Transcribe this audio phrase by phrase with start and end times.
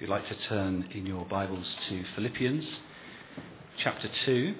[0.00, 2.64] If you'd like to turn in your Bibles to Philippians
[3.84, 4.54] chapter 2,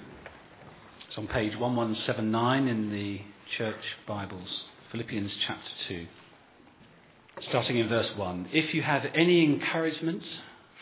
[1.07, 3.21] it's on page 1179 in the
[3.57, 4.47] Church Bibles.
[4.91, 6.05] Philippians chapter 2,
[7.49, 8.49] starting in verse 1.
[8.53, 10.21] If you have any encouragement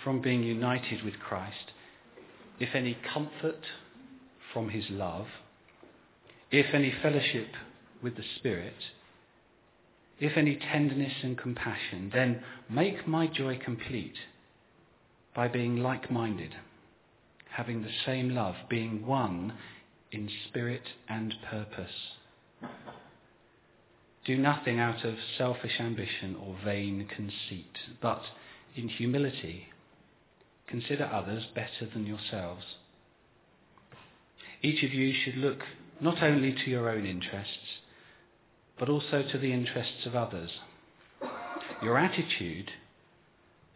[0.04, 1.72] from being united with Christ,
[2.60, 3.64] if any comfort
[4.52, 5.28] from his love,
[6.52, 7.48] if any fellowship
[8.04, 8.76] with the Spirit,
[10.20, 14.16] if any tenderness and compassion, then make my joy complete
[15.36, 16.56] by being like minded,
[17.52, 19.54] having the same love, being one
[20.12, 22.16] in spirit and purpose.
[24.26, 28.22] Do nothing out of selfish ambition or vain conceit, but
[28.76, 29.68] in humility
[30.68, 32.64] consider others better than yourselves.
[34.62, 35.60] Each of you should look
[36.02, 37.80] not only to your own interests,
[38.78, 40.52] but also to the interests of others.
[41.82, 42.72] Your attitude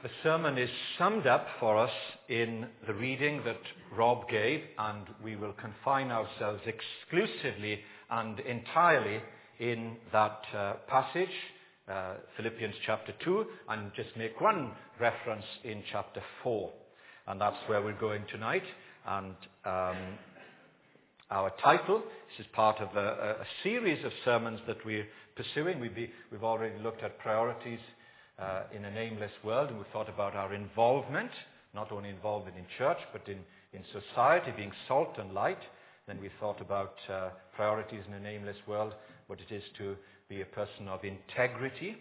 [0.00, 1.90] The sermon is summed up for us
[2.28, 3.60] in the reading that
[3.96, 9.20] Rob gave, and we will confine ourselves exclusively and entirely
[9.58, 11.34] in that uh, passage,
[11.90, 16.70] uh, Philippians chapter 2, and just make one reference in chapter 4.
[17.26, 18.62] And that's where we're going tonight.
[19.04, 19.34] And
[19.64, 20.18] um,
[21.32, 25.80] our title, this is part of a, a, series of sermons that we're pursuing.
[25.80, 27.80] Be, we've already looked at priorities
[28.38, 31.30] uh, in an aimless world, and we thought about our involvement,
[31.74, 33.38] not only involvement in church, but in,
[33.72, 35.58] in society, being salt and light.
[36.06, 38.94] Then we thought about uh, priorities in an aimless world,
[39.26, 39.96] what it is to
[40.28, 41.96] be a person of integrity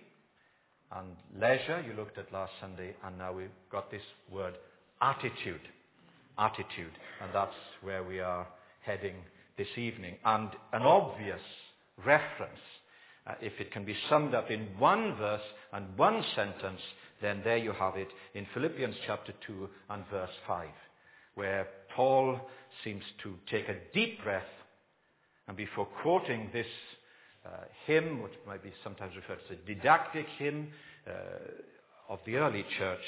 [0.92, 4.56] and leisure, you looked at last Sunday, and now we've got this word
[5.02, 5.62] attitude.
[6.38, 6.94] Attitude.
[7.22, 8.48] And that's where we are
[8.82, 9.16] heading
[9.58, 10.16] this evening.
[10.24, 11.42] And an obvious
[12.06, 12.60] reference
[13.28, 15.42] uh, if it can be summed up in one verse
[15.74, 16.80] and one sentence,
[17.22, 20.68] then there you have it in Philippians chapter 2 and verse 5,
[21.36, 22.40] where Paul
[22.84, 24.44] seems to take a deep breath
[25.48, 26.68] and before quoting this
[27.46, 27.50] uh,
[27.86, 30.68] hymn, which might be sometimes referred to as a didactic hymn
[31.08, 31.12] uh,
[32.10, 33.00] of the early church,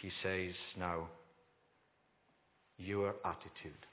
[0.00, 1.08] he says, Now,
[2.78, 3.86] your attitude.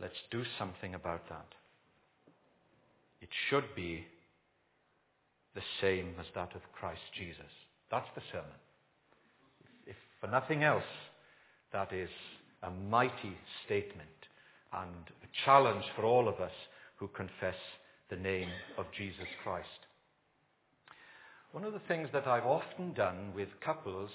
[0.00, 1.46] Let's do something about that.
[3.20, 4.04] It should be
[5.58, 7.50] the same as that of Christ Jesus.
[7.90, 8.58] That's the sermon.
[9.88, 10.86] If for nothing else,
[11.72, 12.10] that is
[12.62, 13.36] a mighty
[13.66, 14.20] statement
[14.72, 16.52] and a challenge for all of us
[16.94, 17.58] who confess
[18.08, 18.48] the name
[18.78, 19.82] of Jesus Christ.
[21.50, 24.10] One of the things that I've often done with couples,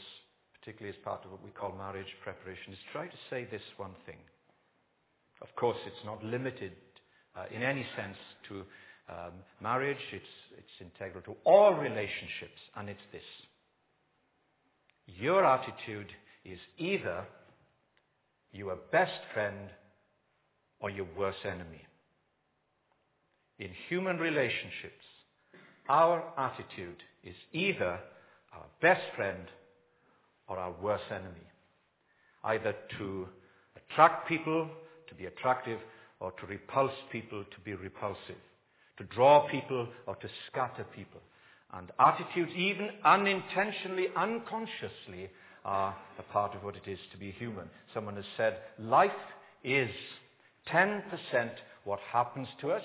[0.57, 3.95] particularly as part of what we call marriage preparation, is try to say this one
[4.05, 4.19] thing.
[5.41, 6.71] Of course, it's not limited
[7.35, 8.17] uh, in any sense
[8.47, 8.63] to
[9.09, 10.25] um, marriage, it's,
[10.57, 13.21] it's integral to all relationships, and it's this.
[15.07, 16.07] Your attitude
[16.45, 17.25] is either
[18.53, 19.69] your best friend
[20.79, 21.85] or your worst enemy.
[23.59, 25.03] In human relationships,
[25.89, 27.99] our attitude is either
[28.53, 29.47] our best friend
[30.47, 31.47] or our worst enemy.
[32.43, 33.27] Either to
[33.75, 34.69] attract people
[35.09, 35.79] to be attractive
[36.19, 38.35] or to repulse people to be repulsive
[38.97, 41.21] to draw people or to scatter people.
[41.73, 45.29] And attitudes, even unintentionally, unconsciously,
[45.65, 47.69] are a part of what it is to be human.
[47.93, 49.11] Someone has said, life
[49.63, 49.89] is
[50.71, 51.01] 10%
[51.83, 52.83] what happens to us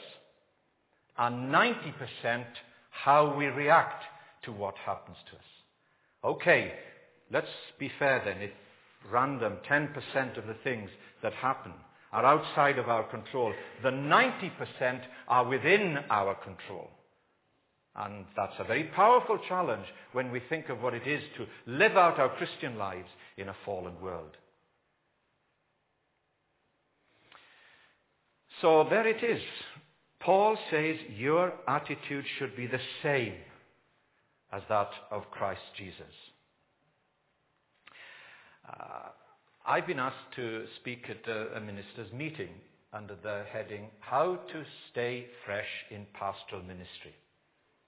[1.19, 2.45] and 90%
[2.91, 4.05] how we react
[4.45, 5.43] to what happens to us.
[6.25, 6.73] Okay,
[7.31, 7.47] let's
[7.79, 8.41] be fair then.
[8.41, 8.51] If
[9.11, 10.91] random 10% of the things
[11.23, 11.73] that happen
[12.13, 13.53] are outside of our control.
[13.83, 16.91] The 90% are within our control.
[17.97, 21.97] And that's a very powerful challenge when we think of what it is to live
[21.97, 24.37] out our Christian lives in a fallen world.
[28.61, 29.43] So there it is.
[30.21, 33.35] Paul says your attitude should be the same
[34.53, 36.15] as that of Christ Jesus.
[38.69, 39.09] Uh,
[39.69, 42.49] I've been asked to speak at a, minister's meeting
[42.95, 47.15] under the heading How to Stay Fresh in Pastoral Ministry.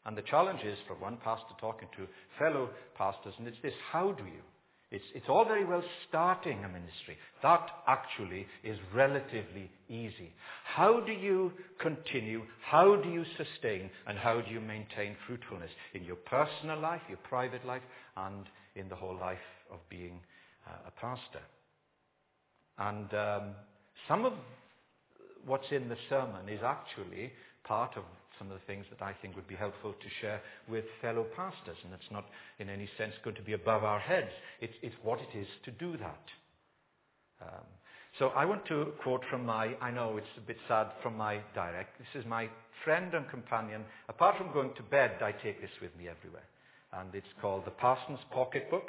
[0.05, 2.07] And the challenge is for one pastor talking to
[2.39, 2.69] fellow
[2.99, 4.43] pastors, and it's this how do you?
[4.91, 7.17] It's, it's all very well starting a ministry.
[7.43, 10.35] That actually is relatively easy.
[10.65, 11.51] How do you
[11.81, 12.43] continue?
[12.63, 13.89] How do you sustain?
[14.07, 17.83] And how do you maintain fruitfulness in your personal life, your private life,
[18.19, 18.45] and
[18.77, 19.39] in the whole life
[19.73, 20.21] of being
[20.69, 21.41] uh, a pastor?
[22.81, 23.43] And um,
[24.09, 24.33] some of
[25.47, 27.31] what's in the sermon is actually
[27.65, 28.05] part of
[28.39, 31.77] some of the things that I think would be helpful to share with fellow pastors.
[31.85, 32.25] And it's not
[32.59, 34.31] in any sense going to be above our heads.
[34.63, 36.25] It's, it's what it is to do that.
[37.43, 37.67] Um,
[38.19, 41.41] so I want to quote from my, I know it's a bit sad, from my
[41.55, 41.99] direct.
[41.99, 42.49] This is my
[42.85, 43.83] friend and companion.
[44.09, 46.49] Apart from going to bed, I take this with me everywhere.
[46.95, 48.89] And it's called the Parson's Pocket Book.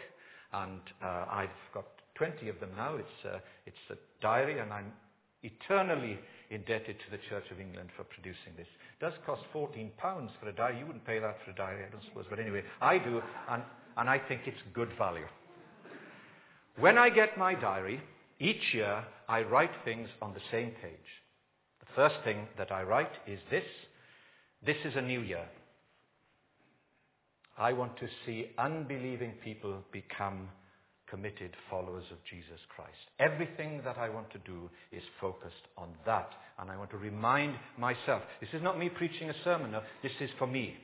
[0.53, 1.85] And uh, I've got
[2.21, 2.97] 20 of them now.
[2.97, 4.93] It's, uh, it's a diary, and I'm
[5.41, 6.19] eternally
[6.51, 8.67] indebted to the Church of England for producing this.
[8.67, 10.77] It does cost 14 pounds for a diary.
[10.77, 12.25] You wouldn't pay that for a diary, I don't suppose.
[12.29, 13.63] But anyway, I do, and,
[13.97, 15.25] and I think it's good value.
[16.77, 17.99] When I get my diary,
[18.39, 21.09] each year I write things on the same page.
[21.79, 23.65] The first thing that I write is this.
[24.63, 25.45] This is a new year.
[27.57, 30.49] I want to see unbelieving people become
[31.11, 32.97] committed followers of Jesus Christ.
[33.19, 36.31] Everything that I want to do is focused on that.
[36.57, 40.13] And I want to remind myself this is not me preaching a sermon, no, this
[40.21, 40.75] is for me.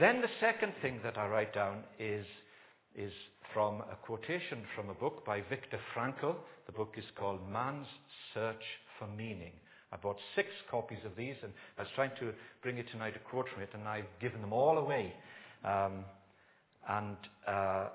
[0.00, 2.26] Then the second thing that I write down is,
[2.96, 3.12] is
[3.54, 6.34] from a quotation from a book by Viktor Frankl.
[6.66, 7.86] The book is called Man's
[8.34, 8.62] Search
[8.98, 9.52] for Meaning.
[9.92, 12.32] I bought six copies of these, and I was trying to
[12.62, 15.12] bring it tonight a quote from it, and I've given them all away.
[15.64, 16.04] Um,
[16.88, 17.16] and
[17.46, 17.88] uh,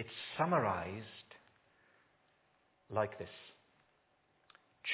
[0.00, 0.08] it's
[0.38, 1.30] summarized
[2.90, 3.28] like this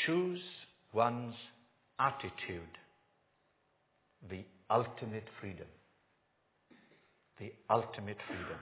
[0.04, 0.40] Choose
[0.92, 1.34] one's
[2.00, 2.74] attitude,
[4.28, 5.68] the ultimate freedom.
[7.38, 8.58] The ultimate freedom.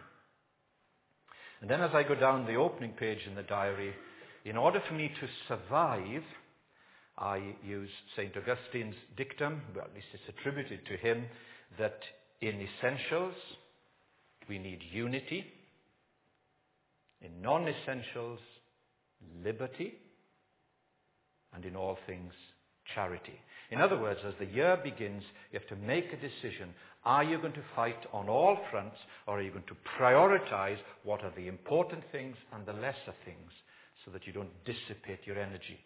[1.63, 3.95] And then as I go down the opening page in the diary,
[4.45, 6.23] in order for me to survive,
[7.17, 8.33] I use St.
[8.37, 11.25] Augustine's dictum, well, at least it's attributed to him,
[11.79, 11.99] that
[12.43, 13.35] in essentials
[14.47, 15.47] we need unity,
[17.25, 18.39] in non essentials,
[19.43, 19.95] liberty,
[21.55, 22.33] and in all things,
[22.95, 23.39] charity.
[23.71, 26.75] In other words, as the year begins, you have to make a decision.
[27.05, 31.23] Are you going to fight on all fronts, or are you going to prioritize what
[31.23, 33.51] are the important things and the lesser things
[34.05, 35.79] so that you don't dissipate your energy?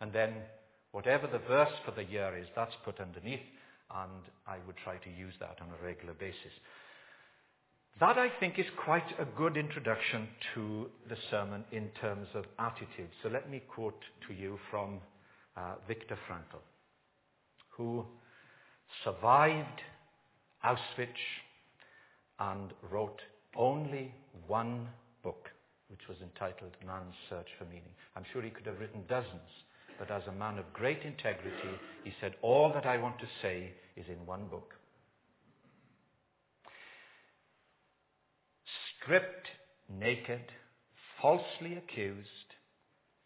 [0.00, 0.34] And then,
[0.92, 3.44] whatever the verse for the year is, that's put underneath,
[3.94, 6.52] and I would try to use that on a regular basis.
[8.00, 13.08] That, I think, is quite a good introduction to the sermon in terms of attitude.
[13.24, 15.00] So let me quote to you from
[15.56, 16.60] uh, Viktor Frankl,
[17.70, 18.04] who
[19.02, 19.80] survived
[20.64, 21.08] Auschwitz
[22.38, 23.20] and wrote
[23.56, 24.14] only
[24.46, 24.86] one
[25.24, 25.48] book,
[25.88, 27.90] which was entitled Man's Search for Meaning.
[28.14, 29.50] I'm sure he could have written dozens,
[29.98, 33.72] but as a man of great integrity, he said, All that I want to say
[33.96, 34.77] is in one book.
[39.08, 39.48] Stripped
[39.98, 40.42] naked,
[41.22, 42.28] falsely accused,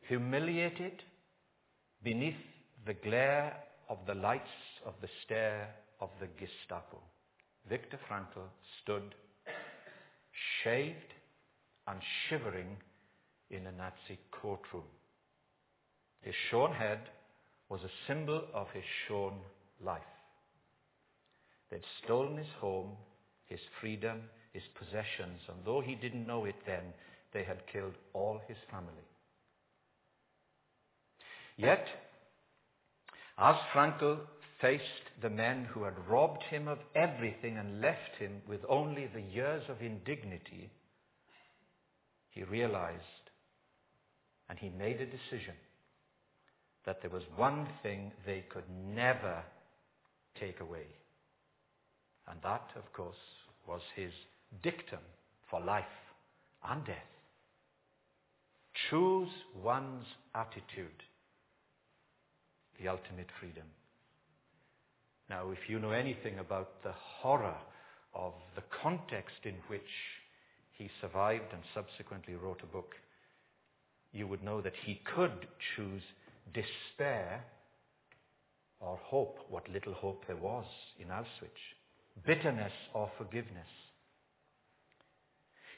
[0.06, 1.02] humiliated
[2.04, 2.36] beneath
[2.86, 3.56] the glare
[3.88, 4.44] of the lights
[4.86, 6.98] of the stare of the Gestapo.
[7.68, 8.46] Viktor Frankl
[8.80, 9.14] stood
[10.62, 11.14] shaved
[11.88, 11.98] and
[12.28, 12.76] shivering
[13.50, 14.84] in a Nazi courtroom.
[16.20, 17.00] His shorn head
[17.68, 19.34] was a symbol of his shorn
[19.84, 20.00] life.
[21.72, 22.92] They'd stolen his home,
[23.46, 24.20] his freedom,
[24.52, 26.92] his possessions, and though he didn't know it then,
[27.32, 28.92] they had killed all his family.
[31.56, 31.87] Yet,
[33.38, 34.18] as Frankl
[34.61, 34.85] faced
[35.21, 39.62] the men who had robbed him of everything and left him with only the years
[39.68, 40.71] of indignity,
[42.30, 43.02] he realized
[44.49, 45.54] and he made a decision
[46.85, 49.42] that there was one thing they could never
[50.38, 50.87] take away.
[52.28, 53.16] And that, of course,
[53.66, 54.12] was his
[54.62, 55.00] dictum
[55.50, 55.85] for life
[56.68, 56.97] and death.
[58.90, 59.28] Choose
[59.62, 61.02] one's attitude,
[62.80, 63.66] the ultimate freedom.
[65.28, 67.56] Now, if you know anything about the horror
[68.14, 69.80] of the context in which
[70.73, 72.94] he survived and subsequently wrote a book,
[74.12, 76.02] you would know that he could choose
[76.52, 77.44] despair
[78.80, 80.66] or hope, what little hope there was
[80.99, 83.68] in Auschwitz, bitterness or forgiveness.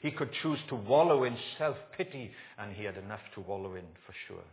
[0.05, 3.87] He could choose to wallow in self pity, and he had enough to wallow in
[4.05, 4.45] for sure,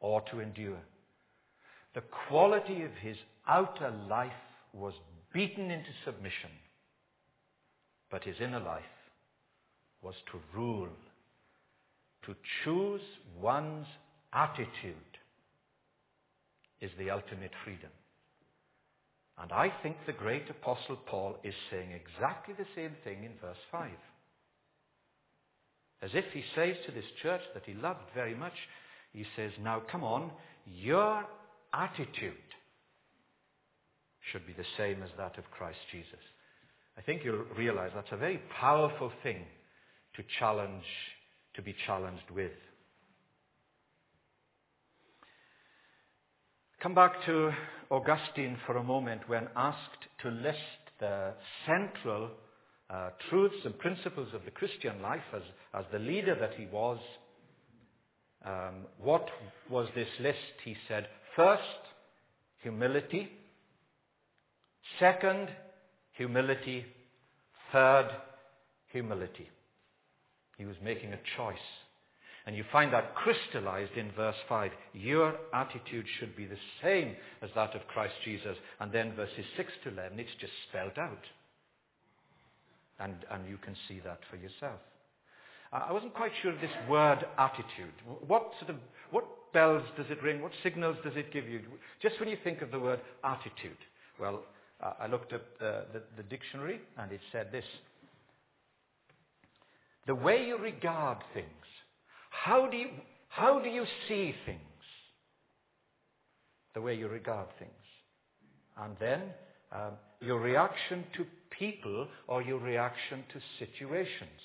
[0.00, 0.80] or to endure.
[1.94, 4.32] The quality of his outer life
[4.72, 4.94] was
[5.32, 6.50] beaten into submission,
[8.10, 8.82] but his inner life
[10.02, 10.88] was to rule,
[12.24, 12.34] to
[12.64, 13.00] choose
[13.40, 13.86] one's
[14.32, 14.96] attitude
[16.80, 17.90] is the ultimate freedom.
[19.38, 23.62] And I think the great apostle Paul is saying exactly the same thing in verse
[23.70, 23.88] 5.
[26.02, 28.52] As if he says to this church that he loved very much,
[29.12, 30.30] he says, Now come on,
[30.66, 31.24] your
[31.72, 32.34] attitude
[34.30, 36.20] should be the same as that of Christ Jesus.
[36.98, 39.44] I think you'll realize that's a very powerful thing
[40.16, 40.84] to challenge,
[41.54, 42.52] to be challenged with.
[46.82, 47.50] Come back to
[47.90, 50.58] Augustine for a moment when asked to list
[51.00, 51.32] the
[51.66, 52.30] central
[52.88, 55.42] uh, truths and principles of the Christian life as,
[55.74, 56.98] as the leader that he was.
[58.44, 59.26] Um, what
[59.68, 60.38] was this list?
[60.64, 61.62] He said, first,
[62.62, 63.28] humility.
[65.00, 65.48] Second,
[66.12, 66.84] humility.
[67.72, 68.08] Third,
[68.92, 69.48] humility.
[70.56, 71.56] He was making a choice.
[72.46, 74.70] And you find that crystallized in verse 5.
[74.94, 78.56] Your attitude should be the same as that of Christ Jesus.
[78.78, 81.18] And then verses 6 to 11, it's just spelled out.
[82.98, 84.80] And, and you can see that for yourself.
[85.72, 87.92] I wasn't quite sure of this word attitude.
[88.26, 88.76] What sort of,
[89.10, 90.40] what bells does it ring?
[90.40, 91.60] What signals does it give you?
[92.00, 93.76] Just when you think of the word attitude.
[94.18, 94.42] Well,
[94.82, 97.64] uh, I looked at uh, the, the dictionary and it said this.
[100.06, 101.50] The way you regard things
[102.44, 102.88] how do you,
[103.28, 104.60] how do you see things?
[106.74, 107.70] The way you regard things.
[108.78, 109.22] And then
[109.72, 111.26] um, your reaction to
[111.58, 114.40] people or your reaction to situations.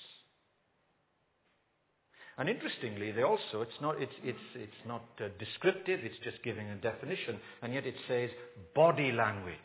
[2.38, 6.66] And interestingly, they also, it's not, it's, it's, it's not uh, descriptive, it's just giving
[6.68, 8.30] a definition, and yet it says
[8.74, 9.56] body language.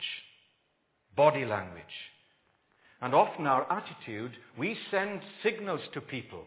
[1.16, 1.84] Body language.
[3.00, 6.44] And often our attitude, we send signals to people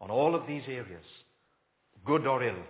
[0.00, 1.04] on all of these areas,
[2.04, 2.62] good or ill.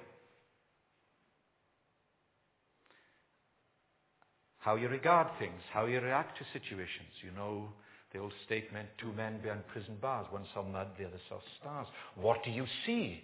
[4.59, 7.11] How you regard things, how you react to situations.
[7.23, 7.69] You know
[8.13, 11.87] the old statement, two men behind prison bars, one saw mud, the other saw stars.
[12.17, 13.23] What do you see?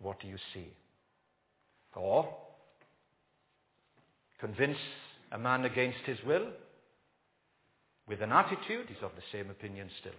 [0.00, 0.68] What do you see?
[1.94, 2.28] Or
[4.40, 4.78] convince
[5.30, 6.46] a man against his will
[8.08, 10.12] with an attitude, he's of the same opinion still.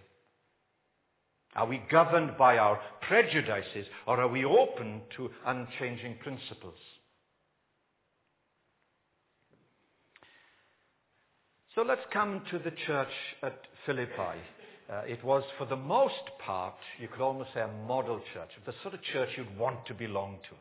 [1.54, 6.78] Are we governed by our prejudices or are we open to unchanging principles?
[11.74, 13.08] So let's come to the church
[13.42, 14.38] at Philippi.
[14.88, 18.74] Uh, it was, for the most part, you could almost say a model church, the
[18.82, 20.56] sort of church you'd want to belong to.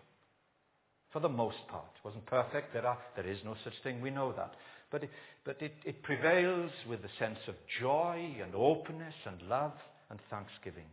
[1.11, 1.85] For the most part.
[1.95, 2.73] It wasn't perfect.
[2.73, 4.01] There, are, there is no such thing.
[4.01, 4.55] We know that.
[4.91, 5.11] But, it,
[5.45, 9.73] but it, it prevails with a sense of joy and openness and love
[10.09, 10.87] and thanksgiving.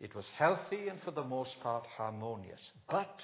[0.00, 2.58] It was healthy and for the most part harmonious.
[2.90, 3.14] But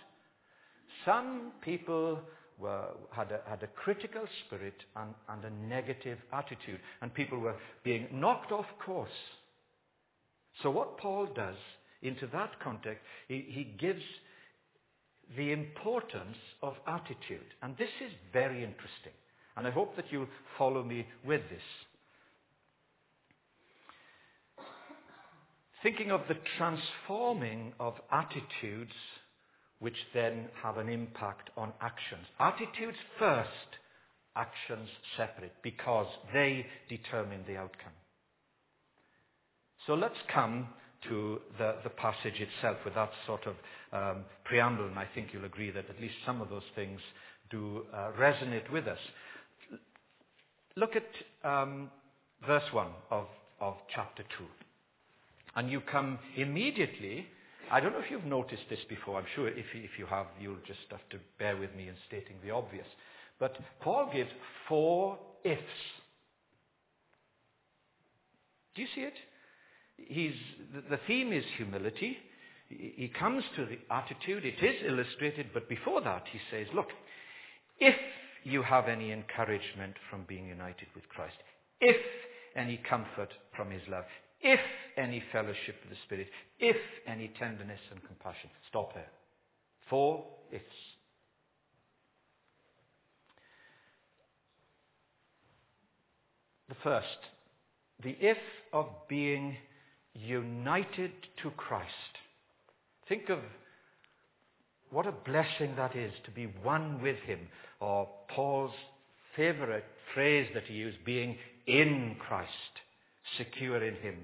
[1.05, 2.21] some people
[2.59, 7.57] were, had, a, had a critical spirit and, and a negative attitude, and people were
[7.85, 9.11] being knocked off course.
[10.63, 11.57] So, what Paul does
[12.03, 14.03] into that context, he, he gives
[15.37, 17.47] the importance of attitude.
[17.63, 19.13] And this is very interesting.
[19.57, 21.63] And I hope that you'll follow me with this.
[25.87, 28.91] thinking of the transforming of attitudes
[29.79, 32.27] which then have an impact on actions.
[32.41, 33.49] Attitudes first,
[34.35, 37.93] actions separate, because they determine the outcome.
[39.87, 40.69] So let's come
[41.09, 43.55] to the, the passage itself with that sort of
[43.93, 47.01] um, preamble, and I think you'll agree that at least some of those things
[47.51, 48.99] do uh, resonate with us.
[50.77, 51.91] Look at um,
[52.47, 53.27] verse 1 of,
[53.61, 54.45] of chapter 2.
[55.55, 57.27] And you come immediately.
[57.71, 59.19] I don't know if you've noticed this before.
[59.19, 62.37] I'm sure if, if you have, you'll just have to bear with me in stating
[62.45, 62.87] the obvious.
[63.39, 64.31] But Paul gives
[64.69, 65.61] four ifs.
[68.75, 69.15] Do you see it?
[69.97, 70.35] He's,
[70.91, 72.19] the theme is humility.
[72.69, 74.45] He comes to the attitude.
[74.45, 76.89] It is illustrated, but before that he says, look,
[77.79, 77.95] if
[78.45, 81.37] you have any encouragement from being united with Christ,
[81.81, 81.97] if
[82.55, 84.05] any comfort from his love,
[84.47, 84.61] if
[84.97, 86.29] any fellowship of the Spirit,
[86.61, 86.77] if
[87.07, 88.49] any tenderness and compassion.
[88.69, 89.11] Stop there.
[89.91, 90.65] Four ifs.
[96.69, 97.19] The first,
[98.05, 98.39] the if
[98.73, 99.57] of being
[100.15, 101.13] united
[101.43, 101.91] to Christ.
[103.09, 103.41] Think of
[104.91, 107.41] what a blessing that is to be one with Him,
[107.81, 108.75] or Paul's
[109.35, 109.85] favorite
[110.15, 111.37] phrase that he used, being
[111.67, 112.51] in Christ,
[113.37, 114.17] secure in Him,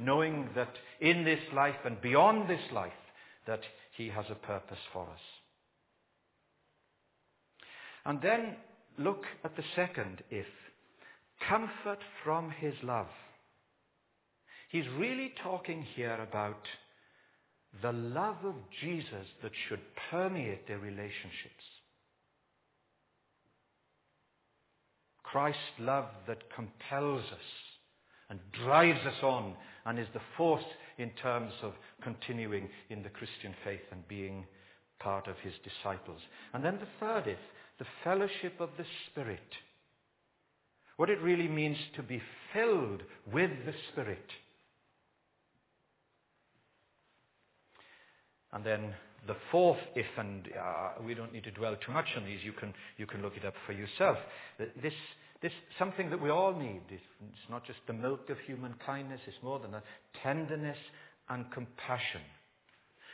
[0.00, 2.92] knowing that in this life and beyond this life,
[3.46, 3.60] that
[3.96, 5.20] He has a purpose for us.
[8.04, 8.56] And then
[8.98, 10.46] look at the second if
[11.48, 13.08] comfort from His love.
[14.70, 16.62] He's really talking here about
[17.82, 19.80] the love of Jesus that should
[20.10, 21.64] permeate their relationships.
[25.22, 27.69] Christ's love that compels us
[28.30, 30.64] and drives us on and is the force
[30.98, 31.72] in terms of
[32.02, 34.46] continuing in the Christian faith and being
[35.00, 36.20] part of his disciples.
[36.54, 37.38] And then the third is
[37.78, 39.40] the fellowship of the Spirit.
[40.96, 42.22] What it really means to be
[42.52, 44.26] filled with the Spirit.
[48.52, 48.94] And then
[49.26, 52.52] the fourth if, and uh, we don't need to dwell too much on these, you
[52.52, 54.18] can, you can look it up for yourself.
[54.82, 54.92] This,
[55.42, 56.82] this something that we all need.
[56.90, 57.02] It's,
[57.48, 59.84] not just the milk of human kindness, it's more than that.
[60.22, 60.76] Tenderness
[61.28, 62.20] and compassion.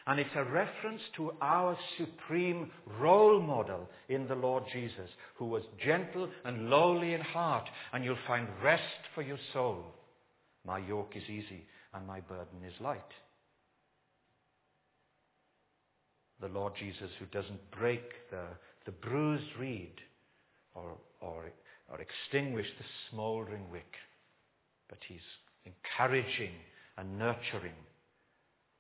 [0.09, 5.63] And it's a reference to our supreme role model in the Lord Jesus, who was
[5.85, 8.83] gentle and lowly in heart, and you'll find rest
[9.15, 9.85] for your soul.
[10.65, 11.65] My yoke is easy
[11.95, 13.03] and my burden is light
[16.41, 18.45] the Lord Jesus who doesn't break the,
[18.85, 19.95] the bruised reed
[20.75, 21.47] or, or,
[21.91, 23.93] or extinguish the smouldering wick,
[24.89, 25.21] but he's
[25.65, 26.53] encouraging
[26.97, 27.75] and nurturing.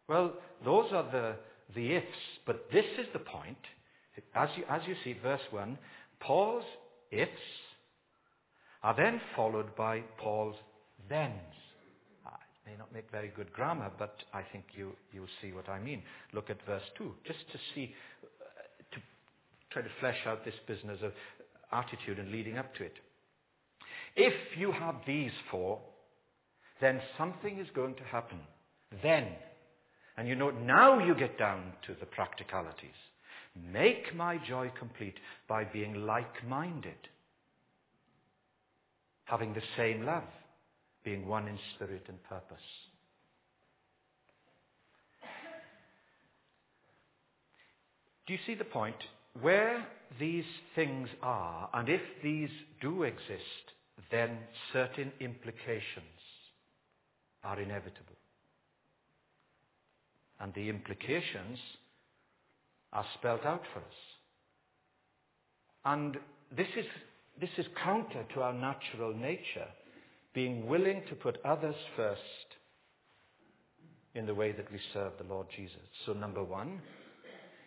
[0.08, 0.34] Well,
[0.64, 1.36] those are the,
[1.74, 2.06] the ifs,
[2.46, 3.58] but this is the point.
[4.34, 5.78] As you, as you see, verse 1,
[6.20, 6.64] Paul's
[7.10, 7.30] ifs
[8.82, 10.56] are then followed by Paul's
[11.08, 11.32] thens
[12.66, 16.02] may not make very good grammar, but I think you, you'll see what I mean.
[16.32, 18.26] Look at verse 2, just to see, uh,
[18.94, 19.00] to
[19.70, 21.12] try to flesh out this business of
[21.72, 22.94] attitude and leading up to it.
[24.14, 25.80] If you have these four,
[26.80, 28.38] then something is going to happen.
[29.02, 29.28] Then.
[30.16, 32.96] And you know, now you get down to the practicalities.
[33.72, 35.16] Make my joy complete
[35.48, 37.08] by being like minded,
[39.24, 40.24] having the same love
[41.04, 42.56] being one in spirit and purpose.
[48.26, 48.96] Do you see the point?
[49.40, 49.86] Where
[50.18, 50.44] these
[50.74, 53.42] things are, and if these do exist,
[54.10, 54.38] then
[54.72, 56.04] certain implications
[57.44, 58.16] are inevitable.
[60.40, 61.58] And the implications
[62.92, 63.84] are spelled out for us.
[65.84, 66.16] And
[66.56, 66.84] this is,
[67.40, 69.68] this is counter to our natural nature
[70.34, 72.20] being willing to put others first
[74.14, 75.76] in the way that we serve the Lord Jesus.
[76.04, 76.80] So, number one,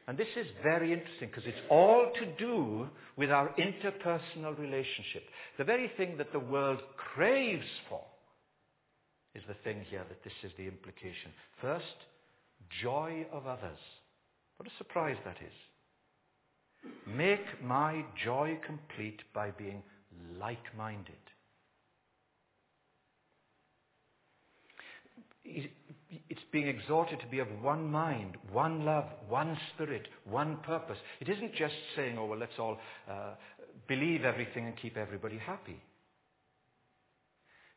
[0.10, 5.22] and this is very interesting because it's all to do with our interpersonal relationship.
[5.60, 6.80] The very thing that the world
[7.14, 8.02] craves for
[9.36, 11.30] is the thing here that this is the implication.
[11.62, 11.86] First,
[12.82, 13.78] joy of others.
[14.58, 16.92] What a surprise that is.
[17.06, 19.84] Make my joy complete by being
[20.40, 21.14] like minded.
[26.30, 30.98] It's being exhorted to be of one mind, one love, one spirit, one purpose.
[31.20, 32.78] It isn't just saying, oh, well, let's all
[33.10, 33.36] uh,
[33.88, 35.80] believe everything and keep everybody happy.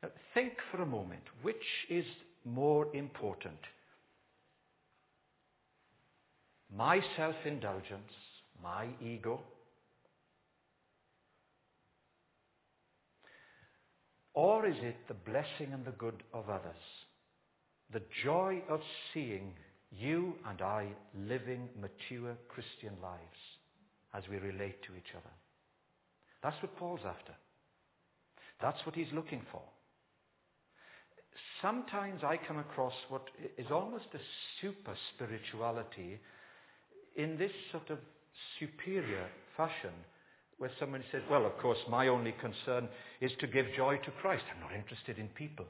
[0.03, 1.57] Now, think for a moment which
[1.91, 2.05] is
[2.45, 3.59] more important?
[6.75, 8.13] My self indulgence,
[8.63, 9.43] my ego,
[14.33, 17.02] or is it the blessing and the good of others?
[17.93, 18.81] The joy of
[19.13, 19.53] seeing
[19.91, 20.89] you and I
[21.29, 23.23] living mature Christian lives
[24.15, 25.31] as we relate to each other.
[26.43, 27.33] That's what Paul's after.
[28.61, 29.63] That's what he's looking for.
[31.61, 33.25] Sometimes I come across what
[33.57, 34.19] is almost a
[34.61, 36.19] super spirituality
[37.17, 37.99] in this sort of
[38.59, 39.27] superior
[39.57, 39.93] fashion
[40.59, 42.89] where someone says, well, of course, my only concern
[43.21, 44.45] is to give joy to Christ.
[44.55, 45.67] I'm not interested in people.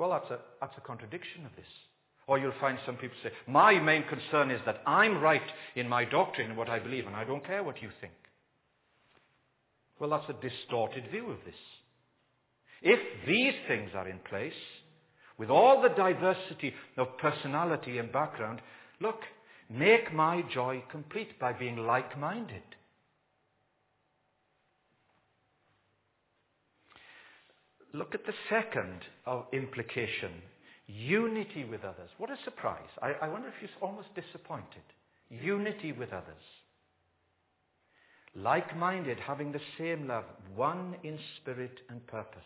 [0.00, 1.66] Well, that's a, that's a contradiction of this.
[2.26, 5.42] Or you'll find some people say, my main concern is that I'm right
[5.76, 8.14] in my doctrine and what I believe, and I don't care what you think.
[9.98, 11.54] Well, that's a distorted view of this.
[12.80, 14.54] If these things are in place,
[15.38, 18.62] with all the diversity of personality and background,
[19.00, 19.20] Look,
[19.70, 22.62] make my joy complete by being like minded.
[27.92, 30.30] Look at the second of implication
[30.86, 32.10] unity with others.
[32.18, 32.88] What a surprise.
[33.02, 34.82] I, I wonder if you're almost disappointed.
[35.30, 36.42] Unity with others.
[38.34, 40.24] Like minded, having the same love,
[40.54, 42.40] one in spirit and purpose.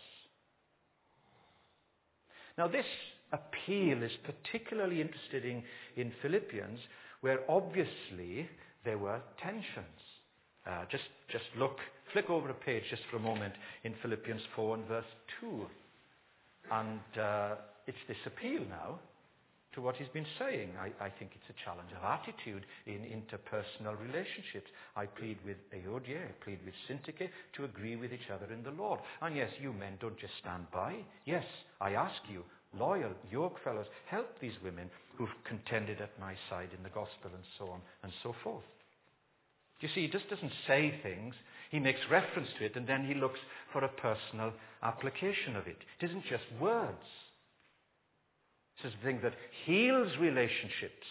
[2.56, 2.86] Now, this
[3.32, 5.62] appeal is particularly interesting
[5.96, 6.78] in Philippians,
[7.20, 8.48] where obviously
[8.84, 10.00] there were tensions.
[10.66, 11.76] Uh, just, just look,
[12.14, 15.66] flick over a page just for a moment in Philippians 4 and verse 2.
[16.70, 19.00] And uh, it's this appeal now
[19.74, 20.70] to what he's been saying.
[20.78, 24.70] I, I, think it's a challenge of attitude in interpersonal relationships.
[24.94, 28.70] I plead with Euodia, I plead with Syntyche to agree with each other in the
[28.70, 29.00] Lord.
[29.20, 30.94] And yes, you men don't just stand by.
[31.24, 31.44] Yes,
[31.80, 32.44] I ask you,
[32.78, 37.44] loyal York fellows, help these women who've contended at my side in the gospel and
[37.58, 38.64] so on and so forth.
[39.80, 41.34] You see, he just doesn't say things.
[41.70, 43.40] He makes reference to it and then he looks
[43.72, 45.76] for a personal application of it.
[46.00, 46.96] It isn't just words.
[48.82, 49.34] This is the thing that
[49.66, 51.06] heals relationships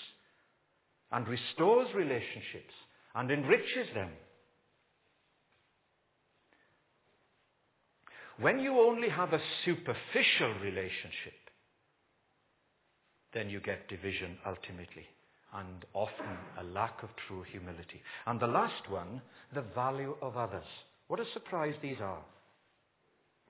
[1.11, 2.73] and restores relationships
[3.15, 4.09] and enriches them.
[8.39, 11.33] When you only have a superficial relationship,
[13.33, 15.07] then you get division ultimately
[15.55, 18.01] and often a lack of true humility.
[18.25, 19.21] And the last one,
[19.53, 20.65] the value of others.
[21.07, 22.23] What a surprise these are.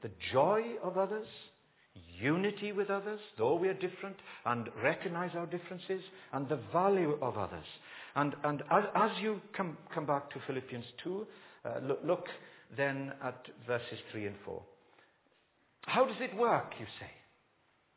[0.01, 1.27] The joy of others,
[2.19, 6.01] unity with others, though we are different, and recognize our differences,
[6.33, 7.65] and the value of others.
[8.15, 11.27] And, and as, as you come, come back to Philippians 2,
[11.65, 12.25] uh, look, look
[12.75, 14.61] then at verses 3 and 4.
[15.83, 17.09] How does it work, you say?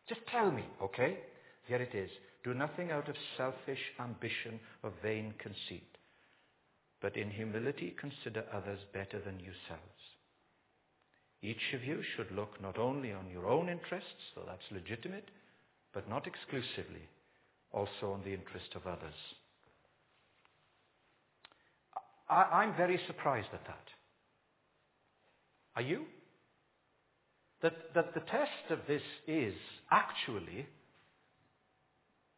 [0.09, 1.19] Just tell me, okay?
[1.67, 2.11] Here it is.
[2.47, 5.99] Do nothing out of selfish ambition or vain conceit,
[7.03, 10.01] but in humility consider others better than yourselves.
[11.43, 15.29] Each of you should look not only on your own interests, though that's legitimate,
[15.93, 17.09] but not exclusively,
[17.73, 19.19] also on the interest of others.
[22.31, 23.89] I, am very surprised at that.
[25.75, 26.05] Are you?
[27.63, 29.55] That, that the test of this is
[29.91, 30.67] actually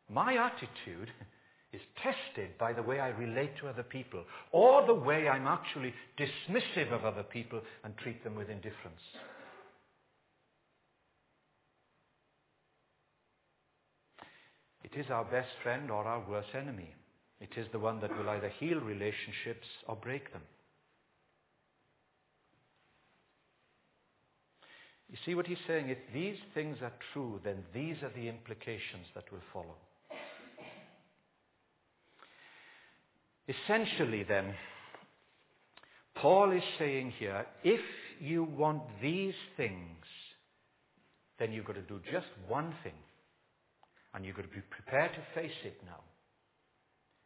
[0.09, 1.11] my attitude
[1.73, 5.93] is tested by the way I relate to other people or the way I'm actually
[6.19, 9.03] dismissive of other people and treat them with indifference.
[14.83, 16.95] It is our best friend or our worst enemy.
[17.41, 20.43] It is the one that will either heal relationships or break them.
[25.11, 25.89] You see what he's saying?
[25.89, 29.77] If these things are true, then these are the implications that will follow.
[33.49, 34.55] Essentially, then,
[36.17, 37.81] Paul is saying here if
[38.21, 40.05] you want these things,
[41.39, 42.93] then you've got to do just one thing.
[44.15, 46.01] And you've got to be prepared to face it now.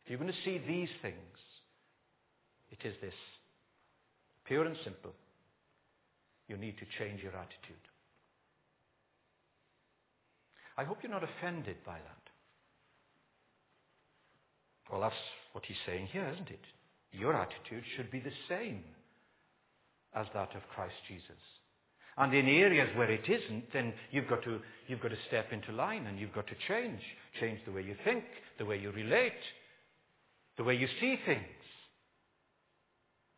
[0.05, 1.17] If you're going to see these things,
[2.71, 3.15] it is this
[4.45, 5.13] pure and simple.
[6.49, 7.87] You need to change your attitude.
[10.77, 12.22] I hope you're not offended by that.
[14.93, 15.15] Well, that's
[15.53, 16.61] what he's saying here, isn't it?
[17.13, 18.85] Your attitude should be the same
[20.15, 21.41] as that of Christ Jesus.
[22.19, 25.73] And in areas where it isn't, then you've got to, you've got to step into
[25.73, 27.01] line and you've got to change.
[27.41, 28.25] Change the way you think,
[28.59, 29.33] the way you relate,
[30.59, 31.41] the way you see things.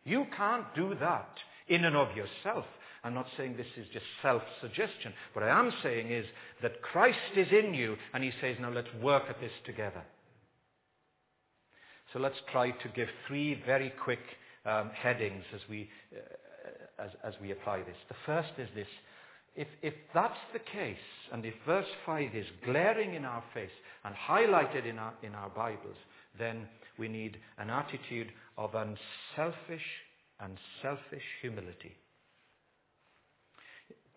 [0.05, 1.39] You can't do that
[1.69, 2.65] in and of yourself.
[3.05, 5.13] I'm not saying this is just self-suggestion.
[5.35, 6.27] What I am saying is
[6.63, 10.03] that Christ is in you and he says, now let's work at this together.
[12.15, 14.21] So let's try to give three very quick
[14.65, 17.97] um, headings as we, uh, as, as we apply this.
[18.09, 18.87] The first is this.
[19.57, 20.97] If, if that's the case,
[21.33, 23.75] and if verse 5 is glaring in our face
[24.05, 25.97] and highlighted in our, in our Bibles,
[26.39, 29.83] then we need an attitude of unselfish
[30.39, 31.97] and selfish humility.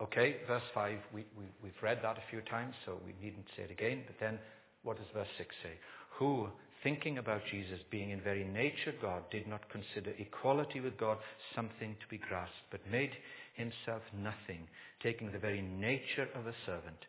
[0.04, 3.64] Okay, verse 5, we, we, we've read that a few times, so we needn't say
[3.64, 4.04] it again.
[4.06, 4.38] But then,
[4.84, 5.74] what does verse 6 say?
[6.20, 6.48] Who,
[6.88, 11.18] thinking about Jesus being in very nature God, did not consider equality with God
[11.54, 13.12] something to be grasped, but made
[13.56, 14.66] himself nothing,
[15.04, 17.04] taking the very nature of a servant,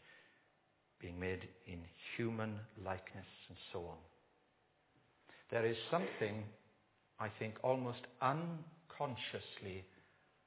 [1.00, 1.78] being made in
[2.16, 3.98] human likeness, and so on.
[5.52, 6.42] There is something,
[7.20, 9.84] I think, almost unconsciously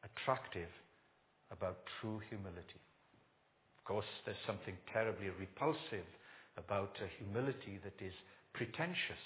[0.03, 0.67] attractive
[1.51, 2.81] about true humility.
[3.79, 6.07] Of course, there's something terribly repulsive
[6.57, 8.13] about a humility that is
[8.53, 9.23] pretentious.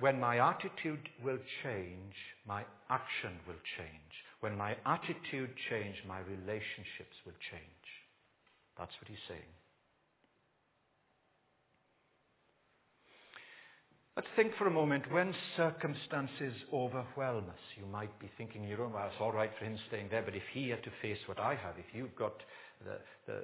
[0.00, 2.14] When my attitude will change,
[2.46, 4.12] my action will change.
[4.40, 7.88] When my attitude change, my relationships will change.
[8.76, 9.54] That's what he's saying.
[14.16, 17.64] Let's think for a moment when circumstances overwhelm us.
[17.76, 20.36] You might be thinking, you know, well, it's all right for him staying there, but
[20.36, 22.34] if he had to face what I have, if you've got
[22.84, 23.40] the, the,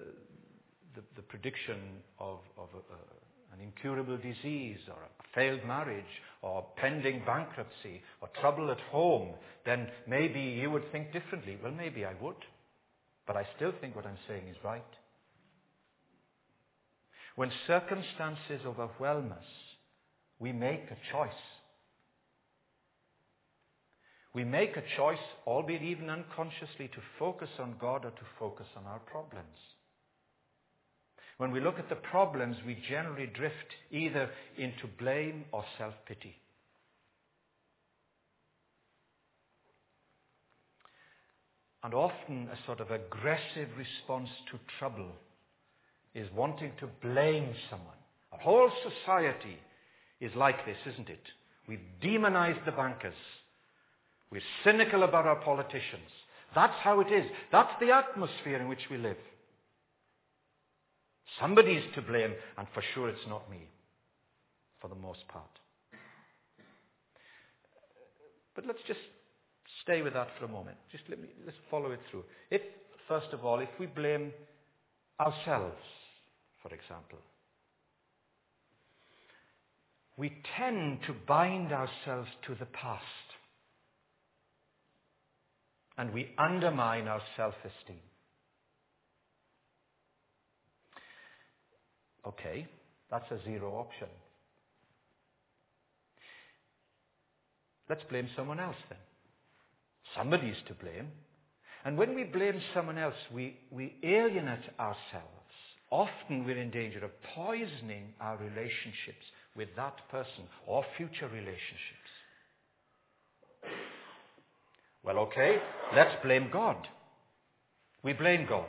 [0.97, 1.79] the, the prediction
[2.19, 6.05] of, of a, an incurable disease or a failed marriage
[6.43, 9.35] or pending bankruptcy or trouble at home,
[9.67, 11.59] then maybe you would think differently.
[11.63, 12.37] Well, maybe I would.
[13.27, 14.83] But I still think what I'm saying is right.
[17.37, 19.45] When circumstances overwhelm us,
[20.39, 21.31] we make a choice.
[24.35, 28.85] We make a choice, albeit even unconsciously, to focus on God or to focus on
[28.87, 29.57] our problems.
[31.39, 33.55] When we look at the problems, we generally drift
[33.91, 36.37] either into blame or self pity.
[41.83, 45.13] And often a sort of aggressive response to trouble
[46.15, 47.97] is wanting to blame someone.
[48.33, 49.57] Our whole society
[50.21, 51.23] is like this, isn't it?
[51.67, 53.15] We've demonized the bankers.
[54.31, 56.09] We're cynical about our politicians.
[56.55, 57.25] That's how it is.
[57.51, 59.17] That's the atmosphere in which we live.
[61.41, 63.69] Somebody's to blame, and for sure it's not me,
[64.81, 65.51] for the most part.
[68.55, 69.01] But let's just
[69.83, 70.77] stay with that for a moment.
[70.91, 72.25] Just let me let's follow it through.
[72.51, 72.63] If,
[73.09, 74.33] first of all, if we blame
[75.21, 75.79] ourselves,
[76.63, 77.19] for example,
[80.17, 83.05] we tend to bind ourselves to the past.
[86.01, 88.01] And we undermine our self esteem.
[92.27, 92.67] Okay,
[93.11, 94.09] that's a zero option.
[97.91, 98.99] Let's blame someone else then.
[100.17, 101.09] Somebody's to blame.
[101.85, 105.53] And when we blame someone else, we, we alienate ourselves.
[105.91, 112.00] Often we're in danger of poisoning our relationships with that person or future relationships.
[115.05, 115.57] Well, okay,
[115.95, 116.77] let's blame God.
[118.03, 118.69] We blame God.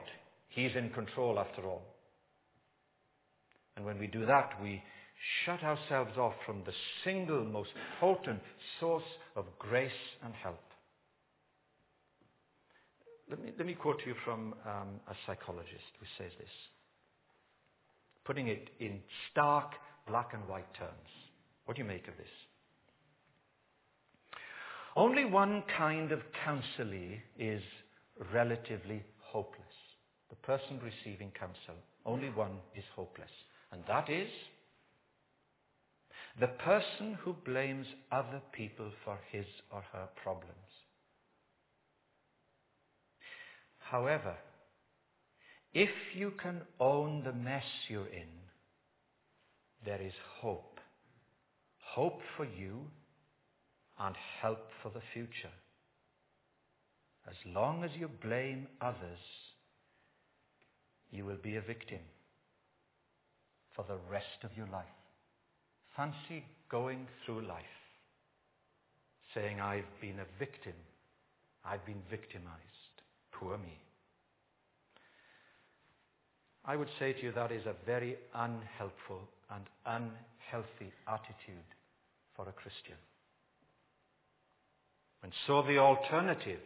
[0.50, 1.84] He's in control after all.
[3.76, 4.82] And when we do that, we
[5.46, 8.42] shut ourselves off from the single most potent
[8.80, 9.04] source
[9.36, 9.92] of grace
[10.24, 10.60] and help.
[13.30, 16.50] Let me, let me quote you from um, a psychologist who says this,
[18.26, 19.00] putting it in
[19.32, 19.72] stark
[20.08, 20.92] black and white terms.
[21.66, 22.28] What do you make of this?
[24.96, 27.62] Only one kind of counselee is
[28.34, 29.62] relatively hopeless.
[30.30, 31.76] The person receiving counsel.
[32.06, 33.30] Only one is hopeless.
[33.72, 34.30] And that is
[36.40, 40.56] the person who blames other people for his or her problems.
[43.80, 44.36] However,
[45.74, 48.28] if you can own the mess you're in,
[49.86, 50.80] there is hope.
[51.80, 52.86] Hope for you
[54.02, 55.54] and help for the future.
[57.28, 59.24] As long as you blame others,
[61.12, 62.00] you will be a victim
[63.76, 64.86] for the rest of your life.
[65.96, 67.64] Fancy going through life
[69.36, 70.74] saying, I've been a victim,
[71.64, 72.96] I've been victimized,
[73.32, 73.78] poor me.
[76.66, 81.70] I would say to you that is a very unhelpful and unhealthy attitude
[82.36, 82.98] for a Christian.
[85.24, 86.60] And so the alternative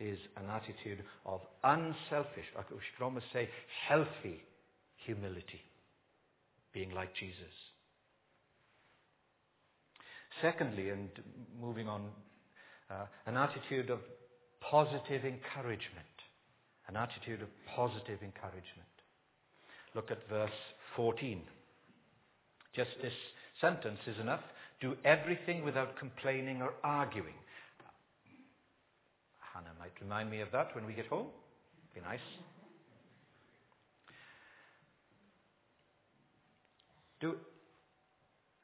[0.00, 3.48] is an attitude of unselfish, we should almost say
[3.88, 4.42] healthy
[5.04, 5.60] humility,
[6.72, 7.52] being like Jesus.
[10.40, 11.08] Secondly, and
[11.60, 12.06] moving on,
[12.90, 13.98] uh, an attitude of
[14.60, 16.06] positive encouragement.
[16.88, 18.88] An attitude of positive encouragement.
[19.94, 20.50] Look at verse
[20.96, 21.42] 14.
[22.74, 23.12] Just this
[23.60, 24.42] sentence is enough.
[24.80, 27.34] Do everything without complaining or arguing.
[29.58, 31.26] Hannah might remind me of that when we get home.
[31.94, 32.20] Be nice.
[37.20, 37.34] Do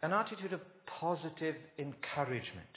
[0.02, 2.68] an attitude of positive encouragement.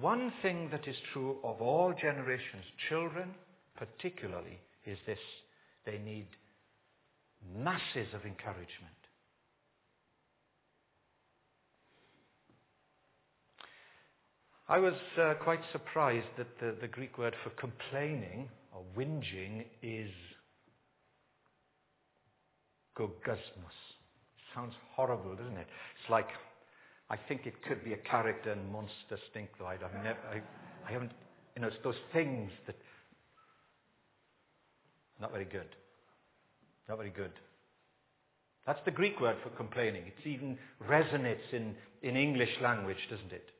[0.00, 3.34] One thing that is true of all generations, children
[3.76, 5.18] particularly, is this
[5.84, 6.28] they need
[7.54, 8.99] masses of encouragement.
[14.70, 20.12] I was uh, quite surprised that the, the, Greek word for complaining or whinging is
[22.96, 23.74] gogusmus.
[24.54, 25.66] Sounds horrible, doesn't it?
[26.00, 26.28] It's like,
[27.10, 30.40] I think it could be a character in Monster Stink, though I've never, I,
[30.88, 31.10] I haven't,
[31.56, 32.76] you know, it's those things that,
[35.20, 35.74] not very good.
[36.88, 37.32] Not very good.
[38.68, 40.04] That's the Greek word for complaining.
[40.06, 40.56] It even
[40.88, 43.50] resonates in, in English language, doesn't it?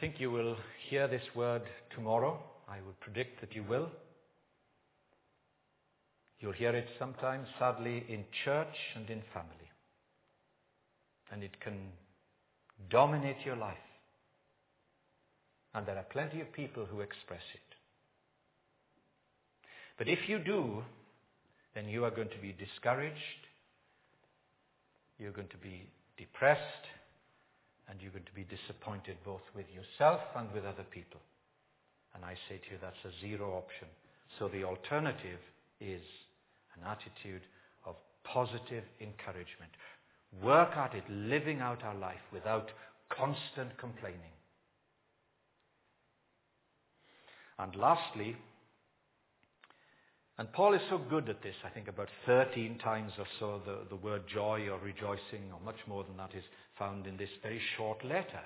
[0.00, 0.56] Think you will
[0.88, 1.62] hear this word
[1.94, 2.42] tomorrow.
[2.68, 3.88] I would predict that you will.
[6.40, 9.70] You'll hear it sometimes, sadly, in church and in family.
[11.30, 11.78] And it can
[12.88, 13.76] dominate your life.
[15.74, 17.60] And there are plenty of people who express it.
[19.98, 20.82] But if you do,
[21.74, 23.14] then you are going to be discouraged,
[25.18, 25.86] you're going to be
[26.16, 26.86] depressed,
[27.90, 31.20] and you're going to be disappointed both with yourself and with other people.
[32.14, 33.88] And I say to you, that's a zero option.
[34.38, 35.40] So the alternative
[35.80, 36.02] is
[36.78, 37.42] an attitude
[37.84, 39.72] of positive encouragement.
[40.42, 42.70] Work at it, living out our life without
[43.10, 44.34] constant complaining.
[47.58, 48.36] And lastly,
[50.40, 53.80] and Paul is so good at this, I think about 13 times or so the,
[53.90, 56.42] the word joy or rejoicing, or much more than that, is
[56.78, 58.40] found in this very short letter.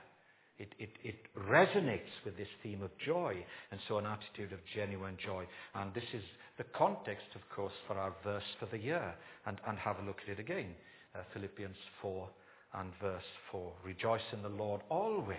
[0.58, 3.36] It, it, it, resonates with this theme of joy,
[3.70, 5.44] and so an attitude of genuine joy.
[5.76, 6.24] And this is
[6.58, 9.14] the context, of course, for our verse for the year.
[9.46, 10.74] And, and have a look at it again.
[11.14, 12.28] Uh, Philippians 4
[12.74, 13.72] and verse 4.
[13.84, 15.38] Rejoice in the Lord always.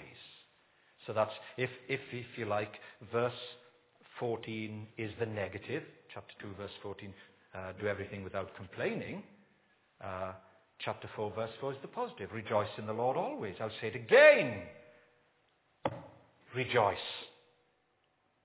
[1.06, 2.72] So that's, if, if, if you like,
[3.12, 3.34] verse
[4.22, 5.84] 14 is the negative,
[6.16, 7.14] chapter 2, verse 14,
[7.54, 9.22] uh, do everything without complaining.
[10.02, 10.32] Uh,
[10.80, 12.30] chapter 4, verse 4 is the positive.
[12.34, 13.56] Rejoice in the Lord always.
[13.60, 14.62] I'll say it again.
[16.56, 16.98] Rejoice.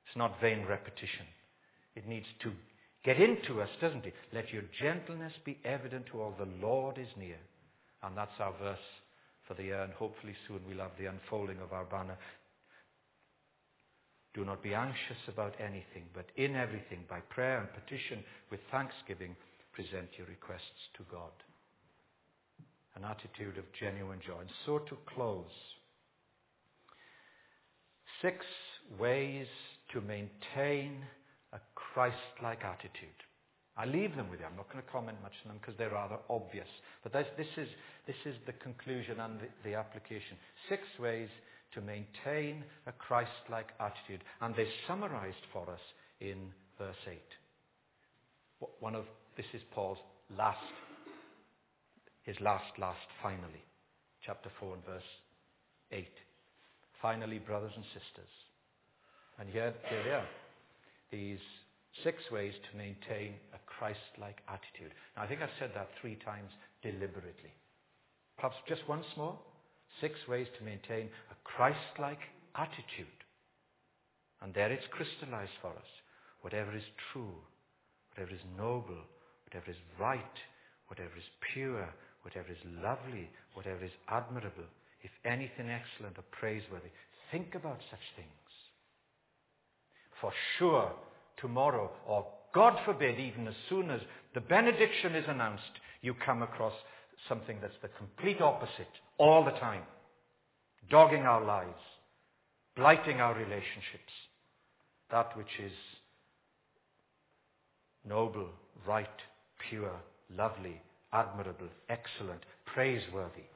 [0.07, 1.27] It's not vain repetition.
[1.95, 2.51] It needs to
[3.05, 4.15] get into us, doesn't it?
[4.33, 6.35] Let your gentleness be evident to all.
[6.37, 7.39] The Lord is near.
[8.03, 8.79] And that's our verse
[9.47, 12.17] for the year, and hopefully soon we'll have the unfolding of our banner.
[14.35, 19.35] Do not be anxious about anything, but in everything, by prayer and petition, with thanksgiving,
[19.73, 21.33] present your requests to God.
[22.95, 24.41] An attitude of genuine joy.
[24.41, 25.51] And so to close,
[28.23, 28.45] six
[28.99, 29.47] ways
[29.93, 31.03] to maintain
[31.53, 33.19] a Christ-like attitude.
[33.77, 34.47] I leave them with you.
[34.47, 36.69] I'm not going to comment much on them because they're rather obvious.
[37.03, 37.69] But this, is,
[38.07, 40.37] this is the conclusion and the, the application.
[40.69, 41.29] Six ways
[41.75, 44.25] to maintain a Christ-like attitude.
[44.41, 45.81] And they're summarized for us
[46.21, 47.19] in verse 8.
[48.81, 49.05] One of,
[49.37, 49.99] this is Paul's
[50.37, 50.59] last,
[52.23, 53.65] his last, last, finally.
[54.25, 55.11] Chapter 4 and verse
[55.93, 56.07] 8.
[57.01, 58.33] Finally, brothers and sisters.
[59.39, 60.29] And here, here they are.
[61.11, 61.39] These
[62.05, 64.93] six ways to maintain a Christ-like attitude.
[65.17, 66.51] Now, I think I've said that three times
[66.83, 67.53] deliberately.
[68.37, 69.39] Perhaps just once more.
[70.01, 72.21] Six ways to maintain a Christ-like
[72.55, 73.19] attitude.
[74.43, 75.91] And there it's crystallized for us.
[76.43, 77.35] Whatever is true,
[78.13, 79.05] whatever is noble,
[79.45, 80.37] whatever is right,
[80.89, 81.89] whatever is pure,
[82.23, 84.65] whatever is lovely, whatever is admirable,
[85.03, 86.91] if anything excellent or praiseworthy,
[87.31, 88.29] think about such things.
[90.21, 90.93] For sure,
[91.39, 94.01] tomorrow, or God forbid, even as soon as
[94.35, 96.75] the benediction is announced, you come across
[97.29, 99.83] something that's the complete opposite all the time,
[100.91, 101.83] dogging our lives,
[102.77, 104.13] blighting our relationships,
[105.11, 105.73] that which is
[108.09, 108.49] noble,
[108.87, 109.07] right,
[109.69, 109.97] pure,
[110.37, 110.81] lovely,
[111.13, 113.49] admirable, excellent, praiseworthy.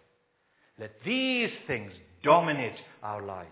[0.78, 3.50] Let these things dominate our lives.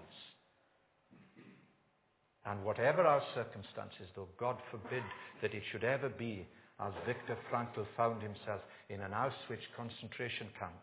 [2.45, 5.05] And whatever our circumstances, though God forbid
[5.41, 6.47] that it should ever be
[6.81, 8.61] as Viktor Frankl found himself
[8.93, 10.75] in an Auschwitz concentration camp,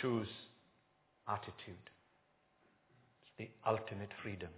[0.00, 0.28] choose
[1.28, 1.90] attitude.
[3.20, 4.50] It's the ultimate freedom.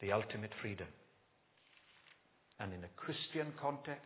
[0.00, 0.88] The ultimate freedom.
[2.58, 4.02] And in a Christian context,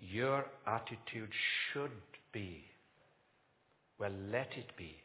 [0.00, 1.30] your attitude
[1.72, 1.90] should
[2.30, 2.62] be,
[3.98, 4.96] well, let it be,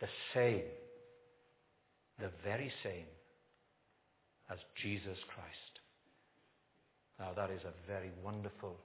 [0.00, 0.64] the same,
[2.18, 3.04] the very same
[4.50, 5.74] as Jesus Christ.
[7.18, 8.76] Now, that is a very wonderful,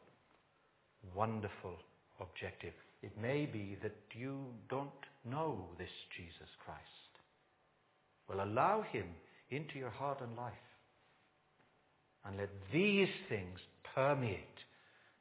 [1.15, 1.75] wonderful
[2.19, 2.73] objective.
[3.01, 4.39] It may be that you
[4.69, 4.89] don't
[5.29, 6.81] know this Jesus Christ.
[8.27, 9.05] Well, allow him
[9.49, 10.53] into your heart and life.
[12.25, 13.59] And let these things
[13.93, 14.59] permeate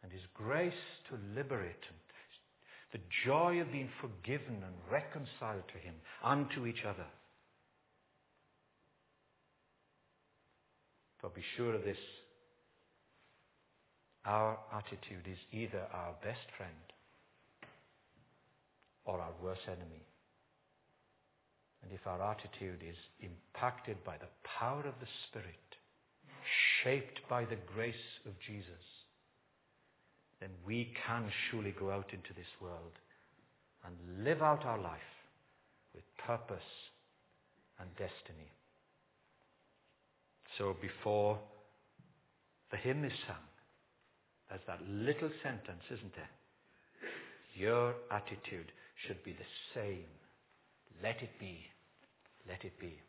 [0.03, 0.73] and His grace
[1.09, 1.99] to liberate and
[2.93, 7.07] the joy of being forgiven and reconciled to Him and to each other.
[11.25, 11.97] But be sure of this
[14.27, 16.85] our attitude is either our best friend
[19.07, 20.05] or our worst enemy.
[21.83, 25.65] And if our attitude is impacted by the power of the Spirit,
[26.83, 27.95] shaped by the grace
[28.27, 28.85] of Jesus,
[30.41, 32.93] then we can surely go out into this world
[33.87, 35.01] and live out our life
[35.95, 36.71] with purpose
[37.81, 38.53] and destiny.
[40.59, 41.39] So before
[42.71, 43.37] the hymn is sung,
[44.49, 46.31] there's that little sentence, isn't there?
[47.55, 48.71] Your attitude
[49.07, 50.07] should be the same.
[51.03, 51.61] Let it be.
[52.49, 53.01] Let it be.